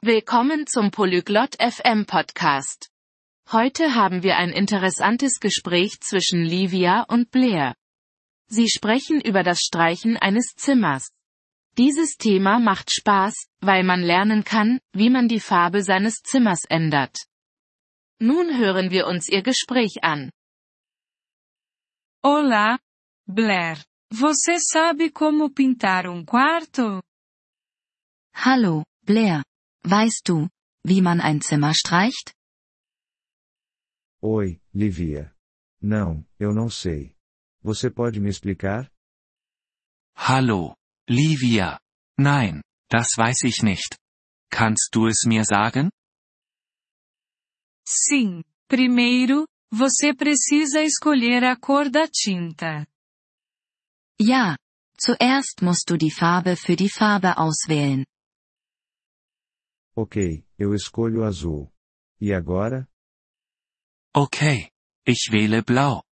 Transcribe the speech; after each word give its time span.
Willkommen 0.00 0.68
zum 0.68 0.92
Polyglot 0.92 1.56
FM 1.60 2.06
Podcast. 2.06 2.88
Heute 3.50 3.96
haben 3.96 4.22
wir 4.22 4.36
ein 4.36 4.50
interessantes 4.50 5.40
Gespräch 5.40 5.98
zwischen 6.00 6.44
Livia 6.44 7.02
und 7.08 7.32
Blair. 7.32 7.74
Sie 8.46 8.68
sprechen 8.68 9.20
über 9.20 9.42
das 9.42 9.58
Streichen 9.58 10.16
eines 10.16 10.54
Zimmers. 10.54 11.10
Dieses 11.76 12.16
Thema 12.16 12.60
macht 12.60 12.92
Spaß, 12.92 13.48
weil 13.60 13.82
man 13.82 14.00
lernen 14.00 14.44
kann, 14.44 14.78
wie 14.92 15.10
man 15.10 15.26
die 15.26 15.40
Farbe 15.40 15.82
seines 15.82 16.22
Zimmers 16.22 16.64
ändert. 16.68 17.18
Nun 18.20 18.56
hören 18.56 18.92
wir 18.92 19.08
uns 19.08 19.28
ihr 19.28 19.42
Gespräch 19.42 20.04
an. 20.04 20.30
Olá, 22.22 22.78
Blair. 23.26 23.82
Você 24.12 24.60
sabe 24.60 25.10
como 25.10 25.50
pintar 25.50 26.06
um 26.06 26.24
quarto? 26.24 27.02
Hallo, 28.32 28.84
Blair. 29.04 29.42
Weißt 29.90 30.28
du, 30.28 30.50
wie 30.84 31.00
man 31.00 31.18
ein 31.18 31.40
Zimmer 31.40 31.72
streicht? 31.72 32.34
Oi, 34.20 34.60
Livia. 34.74 35.34
Não, 35.80 36.26
eu 36.38 36.52
não 36.52 36.68
sei. 36.68 37.16
Você 37.62 37.88
pode 37.90 38.20
me 38.20 38.28
explicar? 38.28 38.90
Hallo, 40.14 40.74
Livia. 41.08 41.80
Nein, 42.18 42.60
das 42.90 43.16
weiß 43.16 43.44
ich 43.44 43.62
nicht. 43.62 43.96
Kannst 44.50 44.90
du 44.92 45.06
es 45.06 45.24
mir 45.24 45.44
sagen? 45.44 45.90
Sim. 47.86 48.44
Primeiro, 48.68 49.46
você 49.72 50.14
precisa 50.14 50.82
escolher 50.82 51.44
a 51.44 51.56
cor 51.56 51.88
da 51.88 52.06
tinta. 52.06 52.86
Ja. 54.20 54.58
Zuerst 54.98 55.62
musst 55.62 55.88
du 55.88 55.96
die 55.96 56.10
Farbe 56.10 56.56
für 56.56 56.76
die 56.76 56.90
Farbe 56.90 57.38
auswählen. 57.38 58.04
Ok, 60.00 60.44
eu 60.56 60.74
escolho 60.74 61.24
azul. 61.24 61.72
E 62.20 62.32
agora? 62.32 62.88
Okay. 64.14 64.70
Ich 65.04 65.32
wähle 65.32 65.60
blau. 65.60 66.04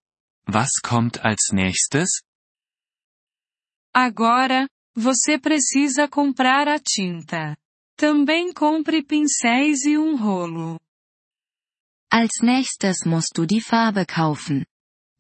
Was 0.45 0.81
kommt 0.83 1.21
als 1.25 1.53
nächstes? 1.53 2.21
Agora, 3.95 4.69
você 4.93 5.39
precisa 5.39 6.09
comprar 6.09 6.67
a 6.67 6.81
tinta. 6.81 7.57
Também 7.97 8.53
compre 8.53 9.05
pincéis 9.05 9.85
e 9.85 9.97
um 9.97 10.17
rolo. 10.17 10.81
Als 12.11 12.43
nächstes 12.43 13.05
musst 13.07 13.39
du 13.39 13.47
die 13.47 13.61
Farbe 13.61 14.05
kaufen. 14.05 14.67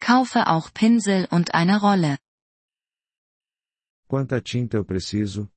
Kaufe 0.01 0.49
auch 0.49 0.73
Pinsel 0.75 1.29
und 1.31 1.55
eine 1.55 1.79
Rolle. 1.79 2.19
Quanta 4.09 4.41
tinta 4.41 4.77
eu 4.77 4.85
preciso? 4.85 5.49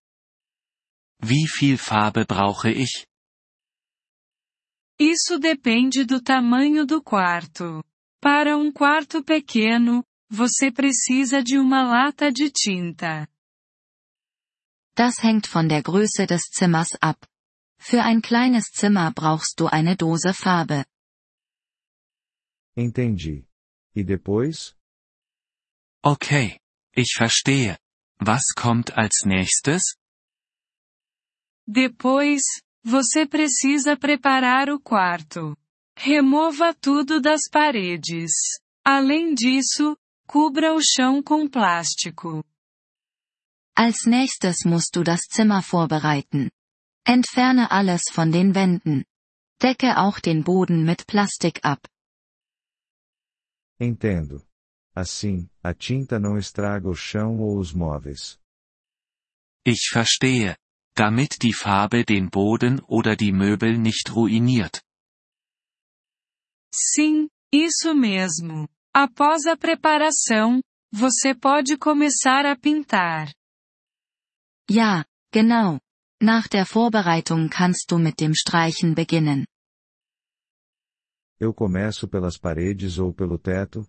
Wie 1.22 1.48
viel 1.48 1.78
Farbe 1.78 2.26
brauche 2.26 2.72
ich? 2.72 3.06
Isso 5.00 5.40
depende 5.40 6.06
do 6.06 6.22
tamanho 6.22 6.86
do 6.86 7.02
quarto. 7.02 7.84
Para 8.22 8.58
um 8.58 8.72
quarto 8.72 9.24
pequeno, 9.24 10.04
você 10.30 10.72
precisa 10.72 11.42
de 11.42 11.58
uma 11.58 11.84
lata 11.84 12.32
de 12.32 12.52
tinta. 12.52 13.28
Das 14.96 15.24
hängt 15.24 15.48
von 15.48 15.70
der 15.70 15.82
Größe 15.82 16.28
des 16.28 16.50
Zimmers 16.52 16.98
ab. 17.02 17.18
Für 17.80 18.04
ein 18.04 18.22
kleines 18.22 18.72
Zimmer 18.72 19.12
brauchst 19.14 19.60
du 19.60 19.68
eine 19.68 19.96
Dose 19.96 20.34
Farbe. 20.34 20.86
Entendi. 22.76 23.48
E 23.96 24.04
depois? 24.04 24.76
Okay. 26.04 26.60
Ich 26.94 27.14
verstehe. 27.16 27.78
Was 28.20 28.54
kommt 28.56 28.98
als 28.98 29.24
nächstes? 29.26 29.96
Depois, 31.72 32.42
você 32.84 33.28
precisa 33.28 33.96
preparar 33.96 34.72
o 34.72 34.80
quarto. 34.80 35.56
Remova 35.96 36.74
tudo 36.74 37.22
das 37.22 37.42
paredes. 37.48 38.32
Além 38.84 39.36
disso, 39.36 39.96
cubra 40.26 40.74
o 40.74 40.80
chão 40.82 41.22
com 41.22 41.48
plástico. 41.48 42.44
Als 43.78 44.08
nächstes 44.08 44.66
musst 44.66 44.96
du 44.96 45.04
das 45.04 45.22
Zimmer 45.32 45.62
vorbereiten. 45.62 46.50
Entferne 47.08 47.70
alles 47.70 48.02
von 48.12 48.32
den 48.32 48.56
Wänden. 48.56 49.06
Decke 49.62 49.96
auch 49.96 50.20
den 50.20 50.44
Boden 50.44 50.84
mit 50.84 51.06
Plastik 51.06 51.60
ab. 51.64 51.88
Entendo. 53.80 54.44
Assim, 54.96 55.48
a 55.64 55.76
tinta 55.76 56.18
não 56.20 56.36
estraga 56.36 56.90
o 56.90 56.96
chão 56.96 57.40
ou 57.40 57.60
os 57.60 57.72
móveis. 57.72 58.40
Ich 59.64 59.92
verstehe. 59.94 60.56
Damit 61.00 61.44
die 61.44 61.54
Farbe 61.54 62.04
den 62.04 62.30
Boden 62.30 62.82
oder 62.82 63.16
die 63.16 63.32
Möbel 63.32 63.78
nicht 63.78 64.14
ruiniert. 64.14 64.84
Sim, 66.76 67.30
isso 67.54 67.96
mesmo. 67.96 68.68
Após 68.94 69.46
a 69.46 69.56
preparação, 69.56 70.60
você 70.92 71.34
pode 71.34 71.78
começar 71.78 72.46
a 72.46 72.54
pintar. 72.58 73.32
Ja, 74.70 75.06
genau. 75.32 75.80
Nach 76.22 76.50
der 76.50 76.66
Vorbereitung 76.66 77.48
kannst 77.50 77.90
du 77.90 77.98
mit 77.98 78.20
dem 78.20 78.34
Streichen 78.36 78.94
beginnen. 78.94 79.46
Eu 81.40 81.54
começo 81.54 82.10
pelas 82.10 82.38
paredes 82.38 82.98
ou 82.98 83.14
pelo 83.14 83.40
teto? 83.40 83.88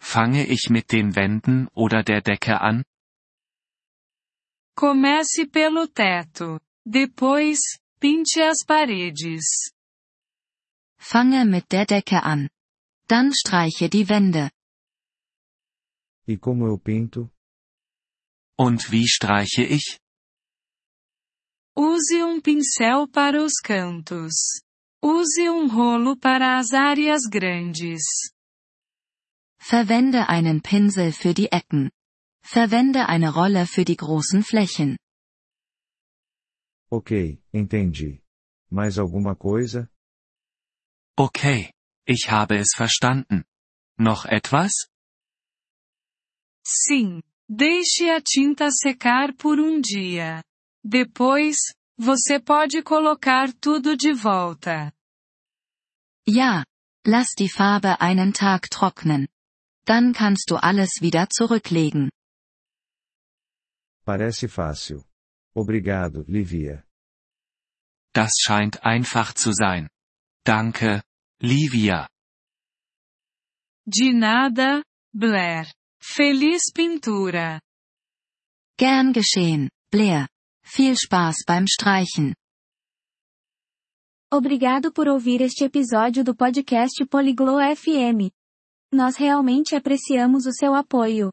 Fange 0.00 0.44
ich 0.48 0.68
mit 0.68 0.90
den 0.90 1.14
Wänden 1.14 1.68
oder 1.72 2.02
der 2.02 2.22
Decke 2.22 2.60
an? 2.60 2.82
Comece 4.76 5.46
pelo 5.46 5.88
teto. 5.88 6.60
Depois, 6.84 7.58
pinte 7.98 8.42
as 8.42 8.62
paredes. 8.62 9.72
Fange 10.98 11.46
mit 11.46 11.72
der 11.72 11.86
Decke 11.86 12.22
an. 12.22 12.50
Dann 13.08 13.32
streiche 13.32 13.88
die 13.88 14.06
Wände. 14.06 14.50
E 16.28 16.36
como 16.36 16.66
eu 16.66 16.78
pinto? 16.78 17.30
Und 18.58 18.90
wie 18.90 19.06
streiche 19.06 19.62
ich? 19.62 19.98
Use 21.74 22.22
um 22.22 22.40
pincel 22.42 23.08
para 23.08 23.42
os 23.42 23.54
cantos. 23.62 24.60
Use 25.02 25.48
um 25.48 25.68
rolo 25.68 26.16
para 26.18 26.58
as 26.58 26.72
áreas 26.72 27.22
grandes. 27.30 28.02
Verwende 29.58 30.28
einen 30.28 30.60
Pinsel 30.60 31.12
für 31.12 31.32
die 31.32 31.50
Ecken. 31.50 31.90
Verwende 32.46 33.08
eine 33.08 33.34
Rolle 33.34 33.66
für 33.66 33.84
die 33.84 33.96
großen 33.96 34.44
Flächen. 34.44 34.96
Ok, 36.88 37.38
entendi. 37.52 38.22
Mais 38.70 38.98
alguma 38.98 39.34
coisa? 39.34 39.88
Okay. 41.16 41.72
Ich 42.06 42.30
habe 42.30 42.56
es 42.56 42.72
verstanden. 42.76 43.44
Noch 43.98 44.26
etwas? 44.26 44.86
Sim. 46.64 47.22
Deixe 47.48 48.10
a 48.10 48.20
tinta 48.20 48.70
secar 48.70 49.32
por 49.36 49.58
um 49.58 49.80
dia. 49.80 50.42
Depois, 50.84 51.56
você 51.98 52.38
pode 52.38 52.80
colocar 52.82 53.52
tudo 53.60 53.96
de 53.96 54.14
volta. 54.14 54.92
Ja. 56.28 56.64
Lass 57.04 57.34
die 57.36 57.48
Farbe 57.48 58.00
einen 58.00 58.32
Tag 58.32 58.70
trocknen. 58.70 59.26
Dann 59.84 60.12
kannst 60.12 60.50
du 60.50 60.56
alles 60.56 61.00
wieder 61.00 61.28
zurücklegen. 61.28 62.10
Parece 64.06 64.46
fácil. 64.46 65.04
Obrigado, 65.52 66.24
Livia. 66.28 66.86
Das 68.14 68.30
scheint 68.40 68.78
einfach 68.84 69.34
zu 69.34 69.52
sein. 69.52 69.88
Danke, 70.44 71.02
Livia. 71.42 72.08
De 73.84 74.12
nada, 74.12 74.84
Blair. 75.12 75.66
Feliz 76.00 76.70
pintura. 76.72 77.60
Gern 78.78 79.12
geschehen, 79.12 79.68
Blair. 79.90 80.28
Viel 80.62 80.96
Spaß 80.96 81.44
beim 81.44 81.66
Streichen. 81.66 82.32
Obrigado 84.32 84.92
por 84.92 85.08
ouvir 85.08 85.40
este 85.40 85.64
episódio 85.64 86.22
do 86.22 86.34
podcast 86.36 87.04
Poliglo 87.06 87.58
FM. 87.58 88.30
Nós 88.92 89.16
realmente 89.16 89.74
apreciamos 89.74 90.46
o 90.46 90.52
seu 90.52 90.74
apoio. 90.74 91.32